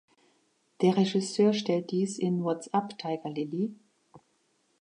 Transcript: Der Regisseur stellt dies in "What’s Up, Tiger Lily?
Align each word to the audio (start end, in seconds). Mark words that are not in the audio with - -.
Der 0.81 0.97
Regisseur 0.97 1.53
stellt 1.53 1.91
dies 1.91 2.17
in 2.17 2.43
"What’s 2.43 2.73
Up, 2.73 2.97
Tiger 2.97 3.29
Lily? 3.29 3.71